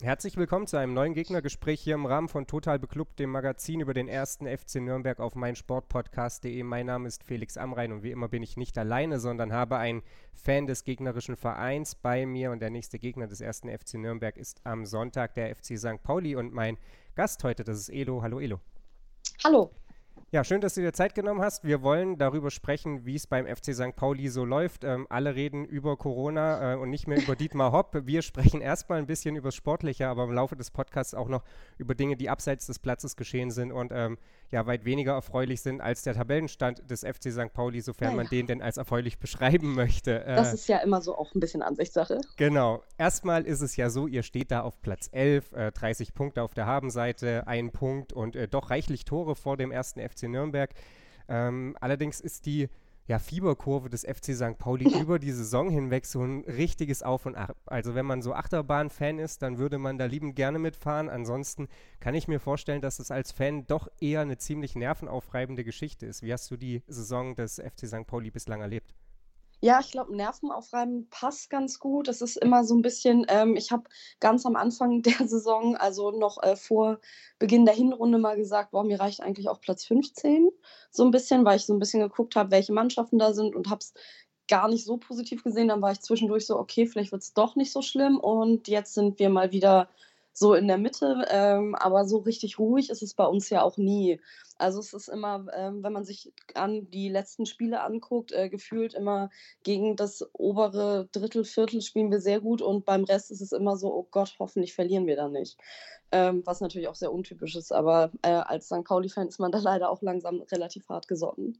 [0.00, 3.94] Herzlich willkommen zu einem neuen Gegnergespräch hier im Rahmen von Total Beklubbt, dem Magazin über
[3.94, 6.62] den ersten FC Nürnberg auf meinsportpodcast.de.
[6.62, 10.04] Mein Name ist Felix Amrein und wie immer bin ich nicht alleine, sondern habe einen
[10.34, 14.60] Fan des gegnerischen Vereins bei mir und der nächste Gegner des ersten FC Nürnberg ist
[14.62, 16.00] am Sonntag der FC St.
[16.04, 16.78] Pauli und mein
[17.16, 18.22] Gast heute, das ist Elo.
[18.22, 18.60] Hallo Elo.
[19.42, 19.72] Hallo.
[20.30, 21.64] Ja, schön, dass du dir Zeit genommen hast.
[21.64, 23.96] Wir wollen darüber sprechen, wie es beim FC St.
[23.96, 24.84] Pauli so läuft.
[24.84, 27.96] Ähm, alle reden über Corona äh, und nicht mehr über Dietmar Hopp.
[28.04, 31.44] Wir sprechen erstmal ein bisschen über das Sportliche, aber im Laufe des Podcasts auch noch
[31.78, 34.18] über Dinge, die abseits des Platzes geschehen sind und ähm,
[34.50, 37.52] ja weit weniger erfreulich sind als der Tabellenstand des FC St.
[37.52, 40.24] Pauli, sofern ja, man den denn als erfreulich beschreiben möchte.
[40.24, 42.20] Äh, das ist ja immer so auch ein bisschen Ansichtssache.
[42.36, 42.82] Genau.
[42.96, 46.54] Erstmal ist es ja so, ihr steht da auf Platz 11, äh, 30 Punkte auf
[46.54, 50.70] der Habenseite, ein Punkt und äh, doch reichlich Tore vor dem ersten FC Nürnberg.
[51.28, 52.68] Ähm, allerdings ist die
[53.08, 54.58] ja, Fieberkurve des FC St.
[54.58, 57.56] Pauli über die Saison hinweg so ein richtiges Auf und Ab.
[57.64, 61.08] Also wenn man so Achterbahn-Fan ist, dann würde man da liebend gerne mitfahren.
[61.08, 61.68] Ansonsten
[62.00, 66.22] kann ich mir vorstellen, dass es als Fan doch eher eine ziemlich nervenaufreibende Geschichte ist.
[66.22, 68.06] Wie hast du die Saison des FC St.
[68.06, 68.94] Pauli bislang erlebt?
[69.60, 72.06] Ja, ich glaube, Nervenaufreiben passt ganz gut.
[72.06, 73.84] Es ist immer so ein bisschen, ähm, ich habe
[74.20, 77.00] ganz am Anfang der Saison, also noch äh, vor
[77.40, 80.50] Beginn der Hinrunde mal gesagt, boah, mir reicht eigentlich auch Platz 15.
[80.90, 83.68] So ein bisschen, weil ich so ein bisschen geguckt habe, welche Mannschaften da sind und
[83.68, 83.94] habe es
[84.48, 85.68] gar nicht so positiv gesehen.
[85.68, 88.18] Dann war ich zwischendurch so, okay, vielleicht wird es doch nicht so schlimm.
[88.18, 89.88] Und jetzt sind wir mal wieder
[90.38, 93.76] so in der Mitte, ähm, aber so richtig ruhig ist es bei uns ja auch
[93.76, 94.20] nie.
[94.56, 98.94] Also es ist immer, ähm, wenn man sich an die letzten Spiele anguckt, äh, gefühlt
[98.94, 99.30] immer
[99.62, 103.76] gegen das obere Drittel, Viertel spielen wir sehr gut und beim Rest ist es immer
[103.76, 105.58] so, oh Gott, hoffentlich verlieren wir da nicht.
[106.10, 108.84] Ähm, was natürlich auch sehr untypisch ist, aber äh, als St.
[108.84, 111.58] Pauli-Fan ist man da leider auch langsam relativ hart gesotten.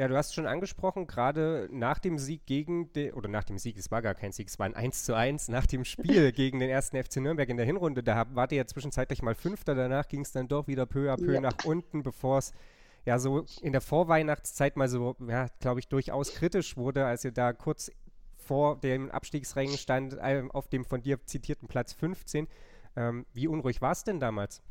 [0.00, 3.76] Ja, du hast schon angesprochen, gerade nach dem Sieg gegen den, oder nach dem Sieg,
[3.76, 6.58] es war gar kein Sieg, es war ein 1 zu 1, nach dem Spiel gegen
[6.58, 10.08] den ersten FC Nürnberg in der Hinrunde, da wart ihr ja zwischenzeitlich mal Fünfter, danach
[10.08, 11.42] ging es dann doch wieder peu à peu ja.
[11.42, 12.54] nach unten, bevor es
[13.04, 17.32] ja so in der Vorweihnachtszeit mal so, ja, glaube ich, durchaus kritisch wurde, als ihr
[17.32, 17.90] da kurz
[18.38, 22.48] vor dem Abstiegsrängen stand, auf dem von dir zitierten Platz 15.
[22.96, 24.62] Ähm, wie unruhig war es denn damals?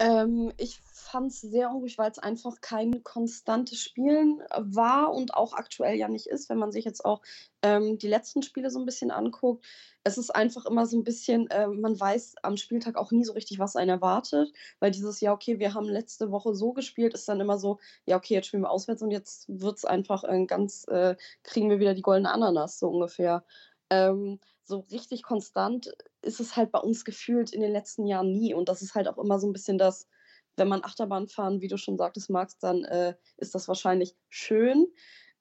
[0.00, 5.52] Ähm, ich fand es sehr unruhig, weil es einfach kein konstantes Spielen war und auch
[5.52, 7.20] aktuell ja nicht ist, wenn man sich jetzt auch
[7.60, 9.62] ähm, die letzten Spiele so ein bisschen anguckt.
[10.02, 13.34] Es ist einfach immer so ein bisschen, äh, man weiß am Spieltag auch nie so
[13.34, 17.28] richtig, was einen erwartet, weil dieses, ja, okay, wir haben letzte Woche so gespielt, ist
[17.28, 20.46] dann immer so, ja, okay, jetzt spielen wir auswärts und jetzt wird es einfach äh,
[20.46, 23.44] ganz, äh, kriegen wir wieder die goldene Ananas, so ungefähr.
[23.90, 25.92] Ähm, so richtig konstant
[26.22, 28.54] ist es halt bei uns gefühlt in den letzten Jahren nie.
[28.54, 30.08] Und das ist halt auch immer so ein bisschen das,
[30.56, 34.86] wenn man Achterbahn fahren, wie du schon sagtest, magst, dann äh, ist das wahrscheinlich schön.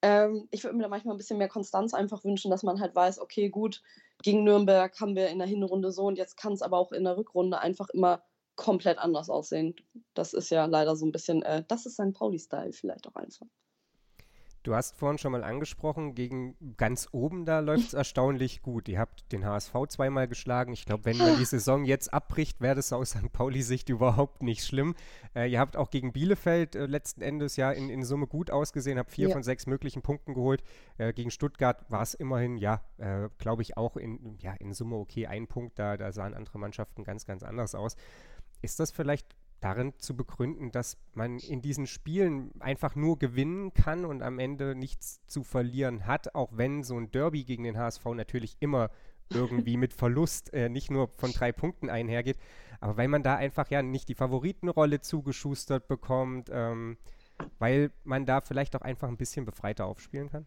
[0.01, 2.95] Ähm, ich würde mir da manchmal ein bisschen mehr Konstanz einfach wünschen, dass man halt
[2.95, 3.81] weiß, okay, gut,
[4.23, 7.03] gegen Nürnberg haben wir in der Hinrunde so und jetzt kann es aber auch in
[7.03, 8.23] der Rückrunde einfach immer
[8.55, 9.75] komplett anders aussehen.
[10.13, 13.47] Das ist ja leider so ein bisschen, äh, das ist sein Pauli-Style vielleicht auch einfach.
[14.63, 18.89] Du hast vorhin schon mal angesprochen, gegen ganz oben da läuft es erstaunlich gut.
[18.89, 20.73] Ihr habt den HSV zweimal geschlagen.
[20.73, 23.31] Ich glaube, wenn man die Saison jetzt abbricht, wäre das aus St.
[23.31, 24.95] Pauli-Sicht überhaupt nicht schlimm.
[25.33, 28.99] Äh, ihr habt auch gegen Bielefeld äh, letzten Endes ja in, in, Summe gut ausgesehen,
[28.99, 29.33] habt vier ja.
[29.33, 30.61] von sechs möglichen Punkten geholt.
[30.97, 34.97] Äh, gegen Stuttgart war es immerhin, ja, äh, glaube ich, auch in, ja, in Summe
[34.97, 35.79] okay, ein Punkt.
[35.79, 37.95] Da, da sahen andere Mannschaften ganz, ganz anders aus.
[38.61, 44.05] Ist das vielleicht darin zu begründen, dass man in diesen Spielen einfach nur gewinnen kann
[44.05, 48.05] und am Ende nichts zu verlieren hat, auch wenn so ein Derby gegen den HSV
[48.15, 48.89] natürlich immer
[49.29, 52.37] irgendwie mit Verlust äh, nicht nur von drei Punkten einhergeht,
[52.79, 56.97] aber weil man da einfach ja nicht die Favoritenrolle zugeschustert bekommt, ähm,
[57.57, 60.45] weil man da vielleicht auch einfach ein bisschen befreiter aufspielen kann?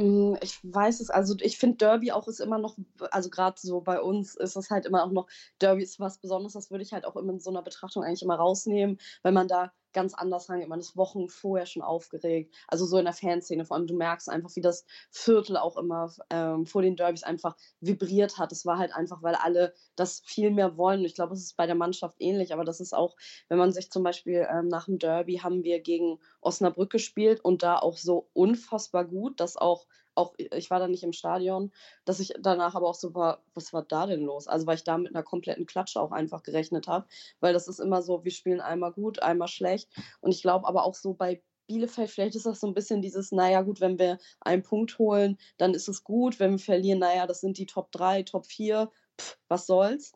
[0.00, 2.76] Hm, ich weiß es, also ich finde Derby auch ist immer noch,
[3.10, 5.26] also gerade so bei uns ist es halt immer auch noch,
[5.60, 8.22] Derby ist was Besonderes, das würde ich halt auch immer in so einer Betrachtung eigentlich
[8.22, 10.68] immer rausnehmen, weil man da ganz anders rangeht.
[10.68, 12.54] Man ist Wochen vorher schon aufgeregt.
[12.68, 13.64] Also so in der Fanszene.
[13.64, 17.56] Vor allem, du merkst einfach, wie das Viertel auch immer ähm, vor den Derbys einfach
[17.80, 18.52] vibriert hat.
[18.52, 21.04] Es war halt einfach, weil alle das viel mehr wollen.
[21.04, 23.16] Ich glaube, es ist bei der Mannschaft ähnlich, aber das ist auch,
[23.48, 27.62] wenn man sich zum Beispiel ähm, nach dem Derby haben wir gegen Osnabrück gespielt und
[27.62, 31.72] da auch so unfassbar gut, dass auch auch ich war da nicht im Stadion,
[32.04, 34.46] dass ich danach aber auch so war, was war da denn los?
[34.48, 37.06] Also weil ich da mit einer kompletten Klatsche auch einfach gerechnet habe,
[37.40, 39.90] weil das ist immer so, wir spielen einmal gut, einmal schlecht
[40.20, 43.30] und ich glaube aber auch so bei Bielefeld, vielleicht ist das so ein bisschen dieses,
[43.30, 47.28] naja gut, wenn wir einen Punkt holen, dann ist es gut, wenn wir verlieren, naja,
[47.28, 48.90] das sind die Top 3, Top 4,
[49.20, 50.12] pff, was soll's.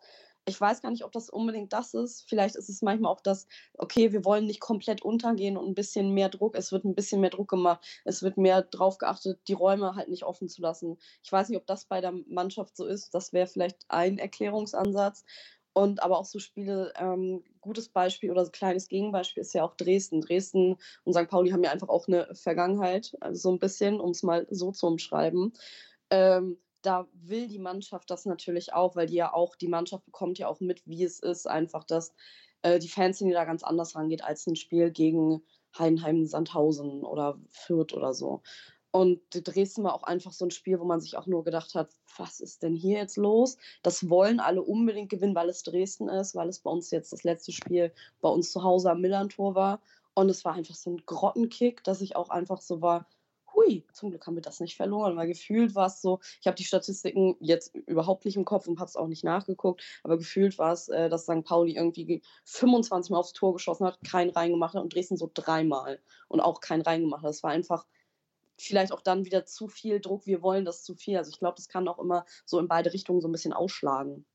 [0.47, 2.29] Ich weiß gar nicht, ob das unbedingt das ist.
[2.29, 3.47] Vielleicht ist es manchmal auch das,
[3.79, 6.55] okay, wir wollen nicht komplett untergehen und ein bisschen mehr Druck.
[6.55, 7.83] Es wird ein bisschen mehr Druck gemacht.
[8.05, 10.99] Es wird mehr drauf geachtet, die Räume halt nicht offen zu lassen.
[11.23, 13.15] Ich weiß nicht, ob das bei der Mannschaft so ist.
[13.15, 15.25] Das wäre vielleicht ein Erklärungsansatz.
[15.73, 19.75] Und aber auch so Spiele, ähm, gutes Beispiel oder so kleines Gegenbeispiel ist ja auch
[19.77, 20.21] Dresden.
[20.21, 21.27] Dresden und St.
[21.29, 24.71] Pauli haben ja einfach auch eine Vergangenheit, also so ein bisschen, um es mal so
[24.71, 25.53] zu umschreiben.
[26.11, 30.39] Ähm, da will die Mannschaft das natürlich auch, weil die ja auch, die Mannschaft bekommt
[30.39, 32.15] ja auch mit, wie es ist, einfach, dass
[32.63, 35.43] äh, die Fanszene da ganz anders rangeht als ein Spiel gegen
[35.79, 38.43] Heidenheim, Sandhausen oder Fürth oder so.
[38.91, 41.91] Und Dresden war auch einfach so ein Spiel, wo man sich auch nur gedacht hat,
[42.17, 43.57] was ist denn hier jetzt los?
[43.83, 47.25] Das wollen alle unbedingt gewinnen, weil es Dresden ist, weil es bei uns jetzt das
[47.25, 49.81] letzte Spiel bei uns zu Hause am Millantor war.
[50.15, 53.09] Und es war einfach so ein Grottenkick, dass ich auch einfach so war,
[53.55, 56.57] hui, zum Glück haben wir das nicht verloren, weil gefühlt war es so, ich habe
[56.57, 60.59] die Statistiken jetzt überhaupt nicht im Kopf und habe es auch nicht nachgeguckt, aber gefühlt
[60.59, 61.45] war es, äh, dass St.
[61.45, 66.01] Pauli irgendwie 25 Mal aufs Tor geschossen hat, keinen reingemacht hat und Dresden so dreimal
[66.29, 67.31] und auch keinen reingemacht hat.
[67.31, 67.87] Das war einfach
[68.59, 71.17] vielleicht auch dann wieder zu viel Druck, wir wollen das zu viel.
[71.17, 74.27] Also ich glaube, das kann auch immer so in beide Richtungen so ein bisschen ausschlagen.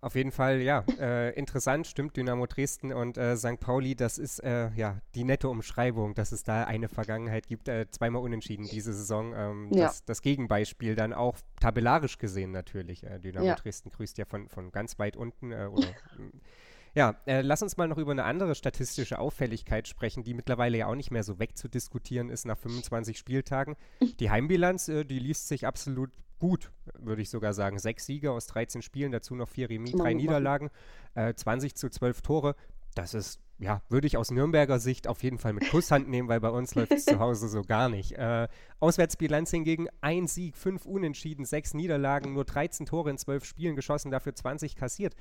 [0.00, 3.58] Auf jeden Fall, ja, äh, interessant, stimmt, Dynamo Dresden und äh, St.
[3.58, 7.90] Pauli, das ist äh, ja die nette Umschreibung, dass es da eine Vergangenheit gibt, äh,
[7.90, 9.34] zweimal unentschieden diese Saison.
[9.34, 9.86] Ähm, ja.
[9.86, 13.04] das, das, Gegenbeispiel dann auch tabellarisch gesehen natürlich.
[13.04, 13.54] Äh, Dynamo ja.
[13.54, 15.88] Dresden grüßt ja von, von ganz weit unten äh, oder
[16.96, 20.86] Ja, äh, lass uns mal noch über eine andere statistische Auffälligkeit sprechen, die mittlerweile ja
[20.86, 23.76] auch nicht mehr so wegzudiskutieren ist nach 25 Spieltagen.
[24.18, 27.78] Die Heimbilanz, äh, die liest sich absolut gut, würde ich sogar sagen.
[27.78, 30.70] Sechs Siege aus 13 Spielen, dazu noch vier Remis, drei Niederlagen,
[31.14, 32.56] äh, 20 zu 12 Tore.
[32.94, 36.40] Das ist, ja, würde ich aus Nürnberger Sicht auf jeden Fall mit Kusshand nehmen, weil
[36.40, 38.12] bei uns läuft es zu Hause so gar nicht.
[38.12, 38.48] Äh,
[38.80, 44.10] Auswärtsbilanz hingegen, ein Sieg, fünf Unentschieden, sechs Niederlagen, nur 13 Tore in zwölf Spielen geschossen,
[44.10, 45.14] dafür 20 kassiert.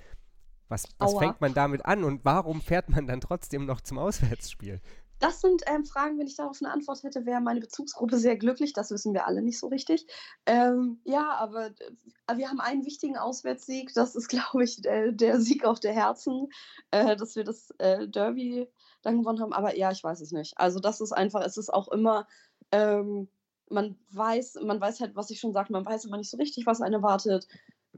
[0.68, 4.82] Was, was fängt man damit an und warum fährt man dann trotzdem noch zum Auswärtsspiel?
[5.20, 8.74] Das sind ähm, Fragen, wenn ich darauf eine Antwort hätte, wäre meine Bezugsgruppe sehr glücklich.
[8.74, 10.06] Das wissen wir alle nicht so richtig.
[10.46, 13.94] Ähm, ja, aber äh, wir haben einen wichtigen Auswärtssieg.
[13.94, 16.50] Das ist, glaube ich, der, der, Sieg auf der Herzen,
[16.92, 18.68] äh, dass wir das äh, Derby
[19.04, 19.54] dann gewonnen haben.
[19.54, 20.58] Aber ja, ich weiß es nicht.
[20.58, 22.28] Also das ist einfach, es ist auch immer,
[22.72, 23.30] ähm,
[23.70, 26.66] man weiß, man weiß halt, was ich schon sagte, man weiß immer nicht so richtig,
[26.66, 27.48] was einen erwartet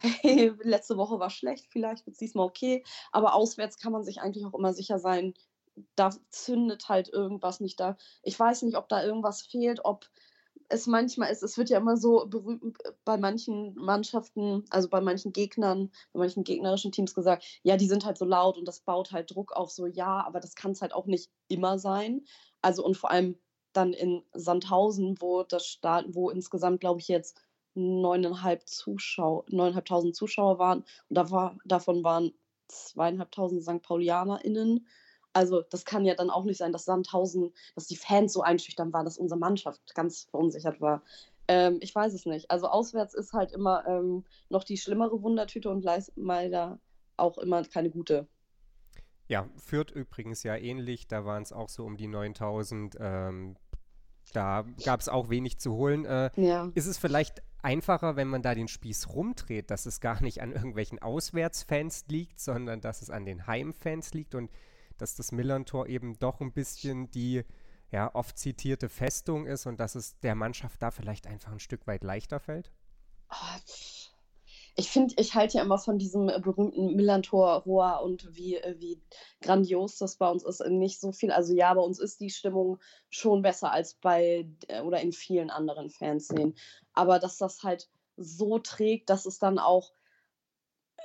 [0.02, 2.84] hey, letzte Woche war schlecht, vielleicht wird es diesmal okay.
[3.12, 5.34] Aber auswärts kann man sich eigentlich auch immer sicher sein,
[5.96, 7.98] da zündet halt irgendwas nicht da.
[8.24, 10.10] Ich weiß nicht, ob da irgendwas fehlt, ob
[10.70, 15.32] es manchmal ist, es wird ja immer so berühmt bei manchen Mannschaften, also bei manchen
[15.32, 19.12] Gegnern, bei manchen gegnerischen Teams gesagt, ja, die sind halt so laut und das baut
[19.12, 22.26] halt Druck auf, so ja, aber das kann es halt auch nicht immer sein.
[22.62, 23.38] Also und vor allem
[23.74, 27.40] dann in Sandhausen, wo das Staat, wo insgesamt, glaube ich, jetzt
[27.78, 29.46] neuneinhalb Zuschauer,
[30.14, 32.34] Zuschauer waren und da war, davon waren
[32.68, 33.82] zweieinhalbtausend St.
[33.82, 34.88] PaulianerInnen.
[35.34, 38.92] Also das kann ja dann auch nicht sein, dass Sandhausen, dass die Fans so einschüchtern
[38.92, 41.04] waren, dass unsere Mannschaft ganz verunsichert war.
[41.48, 42.50] Ähm, ich weiß es nicht.
[42.50, 45.86] Also auswärts ist halt immer ähm, noch die schlimmere Wundertüte und
[46.16, 46.80] leider
[47.16, 48.28] auch immer keine gute.
[49.28, 51.08] Ja, führt übrigens ja ähnlich.
[51.08, 52.98] Da waren es auch so um die 9000.
[53.00, 53.58] Ähm,
[54.34, 56.06] da gab es auch wenig zu holen.
[56.06, 56.70] Äh, ja.
[56.76, 60.52] Ist es vielleicht einfacher, wenn man da den Spieß rumdreht, dass es gar nicht an
[60.52, 64.52] irgendwelchen Auswärtsfans liegt, sondern dass es an den Heimfans liegt und
[64.98, 67.44] dass das Millantor eben doch ein bisschen die
[67.92, 71.88] ja, oft zitierte Festung ist und dass es der Mannschaft da vielleicht einfach ein Stück
[71.88, 72.72] weit leichter fällt?
[73.30, 73.60] Oh,
[74.80, 79.02] ich finde, ich halte ja immer von diesem äh, berühmten Millantor-Rohr und wie, äh, wie
[79.42, 80.64] grandios das bei uns ist.
[80.68, 82.80] Nicht so viel, also ja, bei uns ist die Stimmung
[83.10, 86.56] schon besser als bei äh, oder in vielen anderen Fanszenen.
[86.94, 89.94] Aber dass das halt so trägt, dass es dann auch,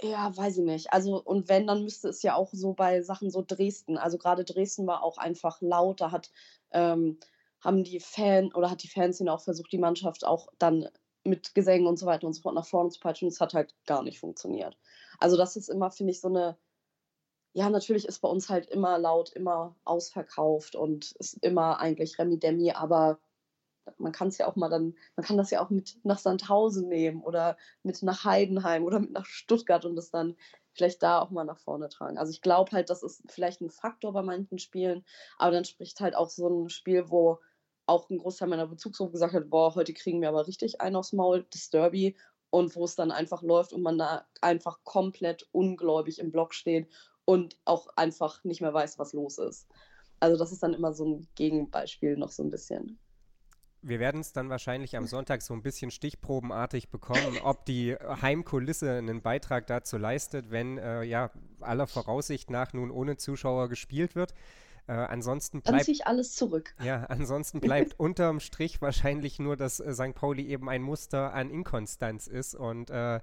[0.02, 0.92] ja, weiß ich nicht.
[0.92, 3.96] Also, und wenn, dann müsste es ja auch so bei Sachen so Dresden.
[3.96, 6.30] Also gerade Dresden war auch einfach laut, da hat.
[6.72, 7.18] Ähm,
[7.62, 10.88] haben die Fan oder hat die Fanszene auch versucht, die Mannschaft auch dann
[11.24, 13.28] mit Gesängen und so weiter und so fort nach vorne zu peitschen.
[13.28, 14.76] Es hat halt gar nicht funktioniert.
[15.18, 16.56] Also das ist immer, finde ich, so eine,
[17.52, 22.38] ja, natürlich ist bei uns halt immer laut, immer ausverkauft und ist immer eigentlich Remi
[22.38, 23.18] Demi, aber
[23.98, 26.88] man kann es ja auch mal dann, man kann das ja auch mit nach Sandhausen
[26.88, 30.36] nehmen oder mit nach Heidenheim oder mit nach Stuttgart und das dann
[30.72, 32.18] vielleicht da auch mal nach vorne tragen.
[32.18, 35.04] Also ich glaube halt, das ist vielleicht ein Faktor bei manchen Spielen,
[35.36, 37.40] aber dann spricht halt auch so ein Spiel, wo
[37.92, 41.12] auch ein Großteil meiner Bezugsgruppe gesagt hat, boah, heute kriegen wir aber richtig einen aufs
[41.12, 42.16] Maul, das Derby.
[42.50, 46.86] Und wo es dann einfach läuft und man da einfach komplett ungläubig im Block steht
[47.24, 49.68] und auch einfach nicht mehr weiß, was los ist.
[50.20, 52.98] Also das ist dann immer so ein Gegenbeispiel noch so ein bisschen.
[53.82, 58.92] wir werden es dann wahrscheinlich am Sonntag so ein bisschen stichprobenartig bekommen, ob die Heimkulisse
[58.92, 61.30] einen Beitrag dazu leistet, wenn äh, ja
[61.60, 64.34] aller Voraussicht nach nun ohne Zuschauer gespielt wird.
[64.88, 65.78] Äh, ansonsten bleibt.
[65.78, 66.74] Dann ziehe ich alles zurück.
[66.82, 70.14] Ja, ansonsten bleibt unterm Strich wahrscheinlich nur, dass äh, St.
[70.14, 73.20] Pauli eben ein Muster an Inkonstanz ist und äh,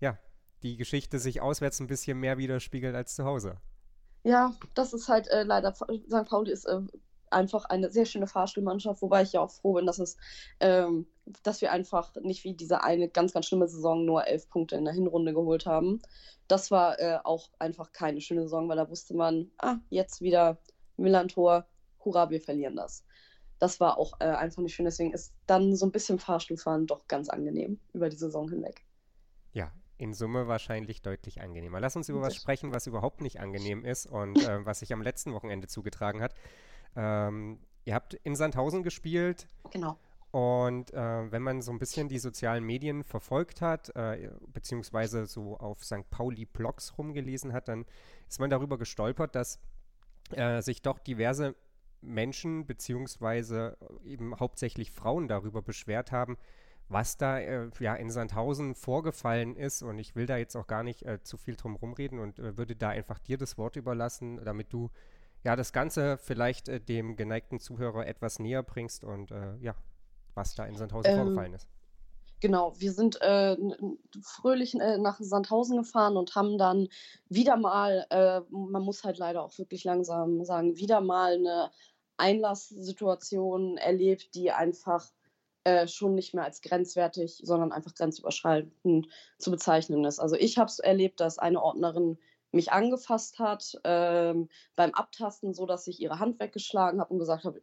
[0.00, 0.18] ja,
[0.62, 3.56] die Geschichte sich auswärts ein bisschen mehr widerspiegelt als zu Hause.
[4.24, 6.26] Ja, das ist halt äh, leider, St.
[6.26, 6.80] Pauli ist äh,
[7.30, 10.16] einfach eine sehr schöne Fahrstuhlmannschaft, wobei ich ja auch froh bin, dass es,
[10.58, 11.06] ähm,
[11.42, 14.84] dass wir einfach nicht wie diese eine ganz, ganz schlimme Saison nur elf Punkte in
[14.84, 16.02] der Hinrunde geholt haben.
[16.48, 20.58] Das war äh, auch einfach keine schöne Saison, weil da wusste man, ah, jetzt wieder
[21.00, 21.66] Millantor,
[22.04, 23.04] hurra, wir verlieren das.
[23.58, 27.06] Das war auch äh, einfach nicht schön, deswegen ist dann so ein bisschen Fahrstuhlfahren doch
[27.08, 28.84] ganz angenehm über die Saison hinweg.
[29.52, 31.78] Ja, in Summe wahrscheinlich deutlich angenehmer.
[31.78, 35.02] Lass uns über was sprechen, was überhaupt nicht angenehm ist und äh, was sich am
[35.02, 36.34] letzten Wochenende zugetragen hat.
[36.96, 39.46] Ähm, ihr habt in Sandhausen gespielt.
[39.70, 39.98] Genau.
[40.30, 45.56] Und äh, wenn man so ein bisschen die sozialen Medien verfolgt hat, äh, beziehungsweise so
[45.56, 46.08] auf St.
[46.08, 47.84] Pauli-Blogs rumgelesen hat, dann
[48.28, 49.58] ist man darüber gestolpert, dass
[50.32, 51.54] äh, sich doch diverse
[52.02, 56.38] Menschen, beziehungsweise eben hauptsächlich Frauen darüber beschwert haben,
[56.88, 59.82] was da äh, ja in Sandhausen vorgefallen ist.
[59.82, 62.56] Und ich will da jetzt auch gar nicht äh, zu viel drum rumreden und äh,
[62.56, 64.90] würde da einfach dir das Wort überlassen, damit du
[65.44, 69.74] ja, das Ganze vielleicht äh, dem geneigten Zuhörer etwas näher bringst und äh, ja,
[70.34, 71.68] was da in Sandhausen ähm, vorgefallen ist.
[72.40, 73.56] Genau, wir sind äh,
[74.22, 76.88] fröhlich äh, nach Sandhausen gefahren und haben dann
[77.28, 81.70] wieder mal, äh, man muss halt leider auch wirklich langsam sagen, wieder mal eine
[82.16, 85.06] Einlasssituation erlebt, die einfach
[85.64, 90.18] äh, schon nicht mehr als grenzwertig, sondern einfach grenzüberschreitend zu bezeichnen ist.
[90.18, 92.18] Also ich habe es erlebt, dass eine Ordnerin
[92.52, 97.44] mich angefasst hat ähm, beim Abtasten, so dass ich ihre Hand weggeschlagen habe und gesagt
[97.44, 97.62] habe,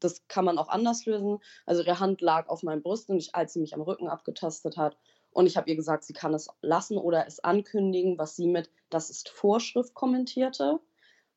[0.00, 1.38] das kann man auch anders lösen.
[1.64, 4.76] Also ihre Hand lag auf meinem Brust und ich, als sie mich am Rücken abgetastet
[4.76, 4.96] hat.
[5.30, 8.70] Und ich habe ihr gesagt, sie kann es lassen oder es ankündigen, was sie mit
[8.88, 10.80] das ist Vorschrift kommentierte,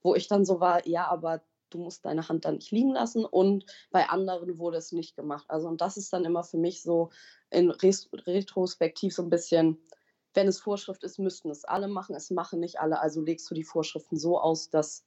[0.02, 3.26] wo ich dann so war, ja, aber du musst deine Hand dann nicht liegen lassen
[3.26, 5.46] und bei anderen wurde es nicht gemacht.
[5.50, 7.10] Also und das ist dann immer für mich so
[7.50, 9.78] in Retrospektiv so ein bisschen,
[10.34, 12.16] wenn es Vorschrift ist, müssten es alle machen.
[12.16, 13.00] Es machen nicht alle.
[13.00, 15.06] Also legst du die Vorschriften so aus, dass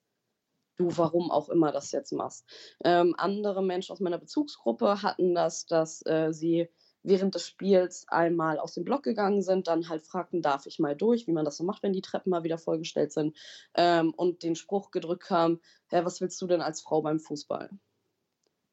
[0.77, 2.47] du warum auch immer das jetzt machst.
[2.85, 6.69] Ähm, andere Menschen aus meiner Bezugsgruppe hatten das, dass äh, sie
[7.03, 10.95] während des Spiels einmal aus dem Block gegangen sind, dann halt fragten, darf ich mal
[10.95, 13.37] durch, wie man das so macht, wenn die Treppen mal wieder vollgestellt sind
[13.75, 15.61] ähm, und den Spruch gedrückt haben,
[15.91, 17.71] ja, was willst du denn als Frau beim Fußball?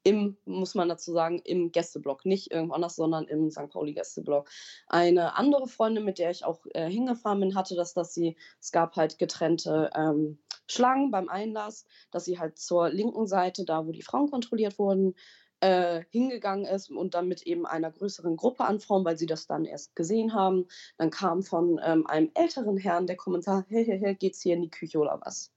[0.02, 3.68] im, muss man dazu sagen, im Gästeblock, nicht irgendwo anders, sondern im St.
[3.70, 4.48] Pauli Gästeblock.
[4.86, 8.72] Eine andere Freundin, mit der ich auch äh, hingefahren bin, hatte das, dass sie, es
[8.72, 10.38] gab halt getrennte ähm,
[10.70, 15.14] Schlangen beim Einlass, dass sie halt zur linken Seite, da wo die Frauen kontrolliert wurden,
[15.60, 19.46] äh, hingegangen ist und dann mit eben einer größeren Gruppe an Frauen, weil sie das
[19.46, 20.66] dann erst gesehen haben.
[20.96, 24.62] Dann kam von ähm, einem älteren Herrn der Kommentar, hey, hey, hey, geht's hier in
[24.62, 25.52] die Küche oder was?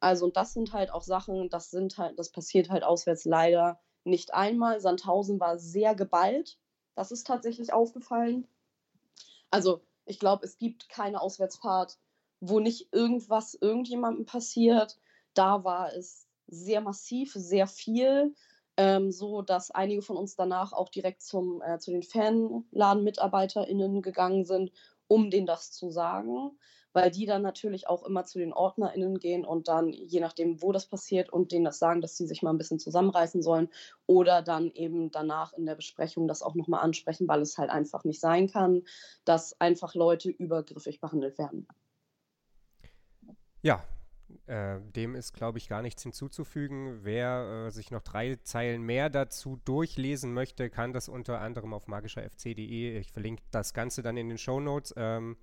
[0.00, 3.80] Also, und das sind halt auch Sachen, das sind halt, das passiert halt auswärts leider
[4.04, 4.80] nicht einmal.
[4.80, 6.58] Sandhausen war sehr geballt.
[6.94, 8.46] Das ist tatsächlich aufgefallen.
[9.50, 11.98] Also, ich glaube, es gibt keine Auswärtsfahrt,
[12.42, 14.98] wo nicht irgendwas irgendjemandem passiert.
[15.32, 18.34] Da war es sehr massiv, sehr viel,
[18.76, 24.44] ähm, so dass einige von uns danach auch direkt zum, äh, zu den Fanladen-MitarbeiterInnen gegangen
[24.44, 24.72] sind,
[25.06, 26.58] um denen das zu sagen
[26.92, 30.72] weil die dann natürlich auch immer zu den OrdnerInnen gehen und dann, je nachdem, wo
[30.72, 33.68] das passiert, und denen das sagen, dass sie sich mal ein bisschen zusammenreißen sollen
[34.06, 38.04] oder dann eben danach in der Besprechung das auch nochmal ansprechen, weil es halt einfach
[38.04, 38.82] nicht sein kann,
[39.24, 41.66] dass einfach Leute übergriffig behandelt werden.
[43.62, 43.84] Ja,
[44.46, 47.00] äh, dem ist, glaube ich, gar nichts hinzuzufügen.
[47.02, 51.86] Wer äh, sich noch drei Zeilen mehr dazu durchlesen möchte, kann das unter anderem auf
[51.86, 52.98] magischerfc.de.
[52.98, 54.94] Ich verlinke das Ganze dann in den Show Notes.
[54.96, 55.36] Ähm,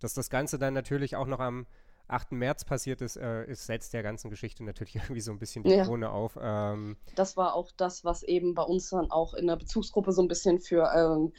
[0.00, 1.66] dass das Ganze dann natürlich auch noch am
[2.08, 2.32] 8.
[2.32, 5.70] März passiert ist, äh, ist setzt der ganzen Geschichte natürlich irgendwie so ein bisschen die
[5.70, 5.84] ja.
[5.84, 6.38] Krone auf.
[6.40, 10.22] Ähm, das war auch das, was eben bei uns dann auch in der Bezugsgruppe so
[10.22, 11.32] ein bisschen für ähm,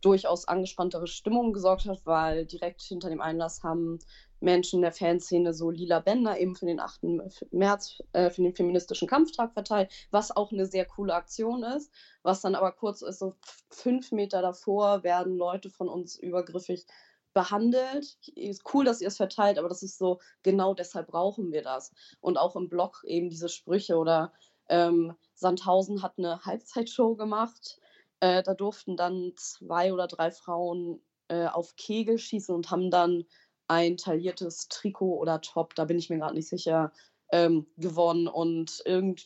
[0.00, 3.98] durchaus angespanntere Stimmung gesorgt hat, weil direkt hinter dem Einlass haben
[4.40, 7.02] Menschen der Fanszene so lila Bänder eben für den 8.
[7.50, 11.92] März, äh, für den feministischen Kampftag verteilt, was auch eine sehr coole Aktion ist,
[12.22, 13.34] was dann aber kurz ist, so
[13.68, 16.86] fünf Meter davor werden Leute von uns übergriffig
[17.32, 18.16] behandelt.
[18.34, 21.92] Ist cool, dass ihr es verteilt, aber das ist so, genau deshalb brauchen wir das.
[22.20, 24.32] Und auch im Blog eben diese Sprüche oder
[24.68, 27.79] ähm, Sandhausen hat eine Halbzeitshow gemacht.
[28.20, 33.24] Äh, da durften dann zwei oder drei Frauen äh, auf Kegel schießen und haben dann
[33.68, 36.92] ein tailliertes Trikot oder Top, da bin ich mir gerade nicht sicher,
[37.32, 38.26] ähm, gewonnen.
[38.26, 38.82] Und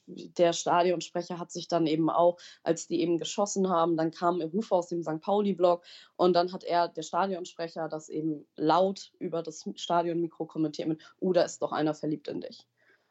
[0.06, 4.48] der Stadionsprecher hat sich dann eben auch, als die eben geschossen haben, dann kam ein
[4.48, 5.20] Ruf aus dem St.
[5.20, 5.82] Pauli-Blog
[6.16, 11.32] und dann hat er, der Stadionsprecher, das eben laut über das Stadionmikro kommentiert mit, uh,
[11.32, 12.66] da ist doch einer verliebt in dich.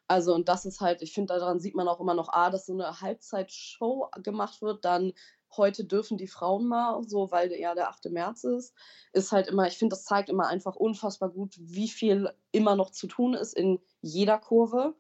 [0.08, 2.66] Also, und das ist halt, ich finde, daran sieht man auch immer noch, A, dass
[2.66, 5.14] so eine Halbzeitshow gemacht wird, dann
[5.58, 8.06] heute dürfen die Frauen mal, so weil ja der 8.
[8.12, 8.74] März ist,
[9.14, 12.92] ist halt immer, ich finde, das zeigt immer einfach unfassbar gut, wie viel immer noch
[12.92, 14.96] zu tun ist in jeder Kurve.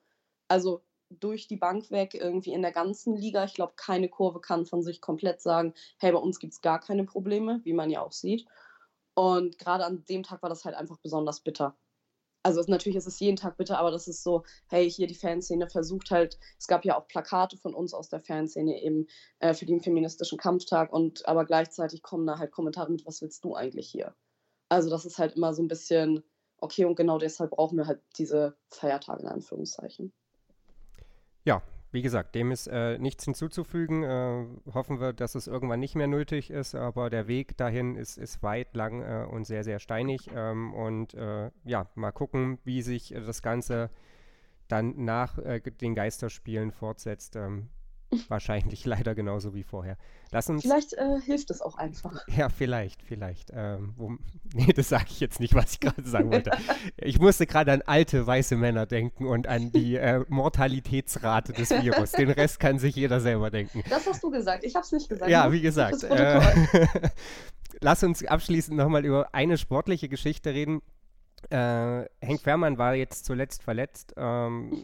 [0.48, 3.44] Also durch die Bank weg, irgendwie in der ganzen Liga.
[3.44, 6.80] Ich glaube, keine Kurve kann von sich komplett sagen, hey, bei uns gibt es gar
[6.80, 8.46] keine Probleme, wie man ja auch sieht.
[9.16, 11.78] Und gerade an dem Tag war das halt einfach besonders bitter
[12.44, 15.16] also es, natürlich ist es jeden Tag bitte, aber das ist so, hey, hier die
[15.16, 19.08] Fanszene versucht halt, es gab ja auch Plakate von uns aus der Fanszene eben
[19.40, 23.44] äh, für den feministischen Kampftag und aber gleichzeitig kommen da halt Kommentare mit, was willst
[23.46, 24.14] du eigentlich hier?
[24.70, 26.24] Also das ist halt immer so ein bisschen,
[26.58, 30.12] okay, und genau deshalb brauchen wir halt diese Feiertage in Anführungszeichen.
[31.46, 31.62] Ja,
[31.94, 34.04] wie gesagt, dem ist äh, nichts hinzuzufügen.
[34.04, 38.18] Äh, hoffen wir, dass es irgendwann nicht mehr nötig ist, aber der Weg dahin ist,
[38.18, 40.28] ist weit, lang äh, und sehr, sehr steinig.
[40.36, 43.92] Ähm, und äh, ja, mal gucken, wie sich das Ganze
[44.68, 47.36] dann nach äh, den Geisterspielen fortsetzt.
[47.36, 47.70] Ähm,
[48.30, 49.98] Wahrscheinlich leider genauso wie vorher.
[50.32, 52.24] Lass uns, vielleicht äh, hilft es auch einfach.
[52.36, 53.52] Ja, vielleicht, vielleicht.
[53.54, 54.12] Ähm, wo,
[54.54, 56.52] nee, das sage ich jetzt nicht, was ich gerade sagen wollte.
[56.98, 62.12] ich musste gerade an alte weiße Männer denken und an die äh, Mortalitätsrate des Virus.
[62.14, 63.84] Den Rest kann sich jeder selber denken.
[63.90, 65.30] Das hast du gesagt, ich habe es nicht gesagt.
[65.30, 66.04] Ja, wie gesagt.
[66.04, 66.42] Äh,
[67.82, 70.82] lass uns abschließend nochmal über eine sportliche Geschichte reden.
[71.50, 74.14] Äh, Henk Fährmann war jetzt zuletzt verletzt.
[74.18, 74.84] Ähm,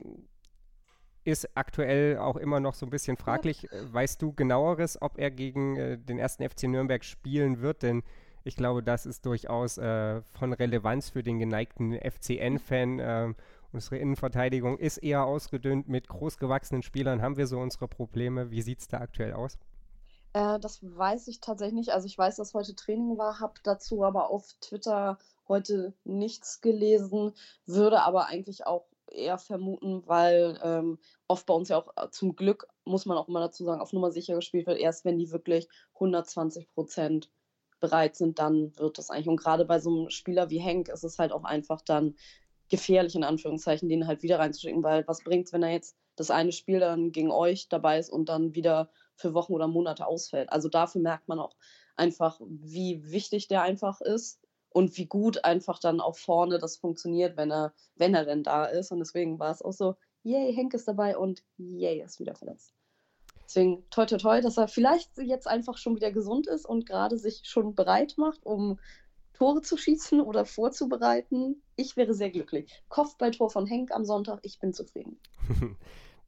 [1.29, 3.71] ist aktuell auch immer noch so ein bisschen fraglich.
[3.71, 7.83] Äh, weißt du genaueres, ob er gegen äh, den ersten FC Nürnberg spielen wird?
[7.83, 8.03] Denn
[8.43, 12.99] ich glaube, das ist durchaus äh, von Relevanz für den geneigten FCN-Fan.
[12.99, 13.33] Äh,
[13.71, 15.87] unsere Innenverteidigung ist eher ausgedünnt.
[15.87, 18.51] Mit großgewachsenen Spielern haben wir so unsere Probleme.
[18.51, 19.57] Wie sieht es da aktuell aus?
[20.33, 21.89] Äh, das weiß ich tatsächlich nicht.
[21.91, 25.17] Also ich weiß, dass heute Training war, habe dazu aber auf Twitter
[25.47, 27.33] heute nichts gelesen,
[27.65, 32.35] würde aber eigentlich auch eher vermuten, weil ähm, oft bei uns ja auch äh, zum
[32.35, 34.79] Glück, muss man auch immer dazu sagen, auf Nummer sicher gespielt wird.
[34.79, 37.29] Erst wenn die wirklich 120 Prozent
[37.79, 39.29] bereit sind, dann wird das eigentlich.
[39.29, 42.15] Und gerade bei so einem Spieler wie Henk ist es halt auch einfach dann
[42.69, 46.31] gefährlich, in Anführungszeichen, den halt wieder reinzuschicken, weil was bringt es, wenn er jetzt das
[46.31, 50.51] eine Spiel dann gegen euch dabei ist und dann wieder für Wochen oder Monate ausfällt.
[50.51, 51.55] Also dafür merkt man auch
[51.95, 57.37] einfach, wie wichtig der einfach ist und wie gut einfach dann auch vorne das funktioniert,
[57.37, 58.91] wenn er, wenn er denn da ist.
[58.91, 62.73] Und deswegen war es auch so, yay, Henk ist dabei und yay, ist wieder verletzt.
[63.45, 67.17] Deswegen toi toi toi, dass er vielleicht jetzt einfach schon wieder gesund ist und gerade
[67.17, 68.79] sich schon bereit macht, um
[69.33, 71.63] Tore zu schießen oder vorzubereiten.
[71.75, 72.83] Ich wäre sehr glücklich.
[72.89, 75.19] Kopfballtor von Henk am Sonntag, ich bin zufrieden.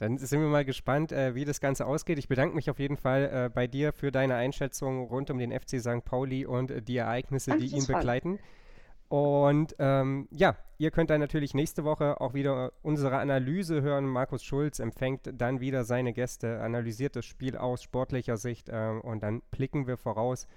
[0.01, 2.17] Dann sind wir mal gespannt, äh, wie das Ganze ausgeht.
[2.17, 5.51] Ich bedanke mich auf jeden Fall äh, bei dir für deine Einschätzung rund um den
[5.51, 6.03] FC St.
[6.03, 8.39] Pauli und äh, die Ereignisse, die ihn begleiten.
[9.09, 14.07] Und ähm, ja, ihr könnt dann natürlich nächste Woche auch wieder unsere Analyse hören.
[14.07, 19.21] Markus Schulz empfängt dann wieder seine Gäste, analysiert das Spiel aus sportlicher Sicht äh, und
[19.21, 20.47] dann blicken wir voraus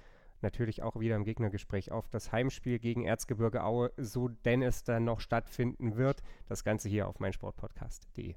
[0.40, 5.04] natürlich auch wieder im Gegnergespräch auf das Heimspiel gegen Erzgebirge Aue, so denn es dann
[5.04, 6.22] noch stattfinden wird.
[6.48, 8.36] Das Ganze hier auf meinsportpodcast.de.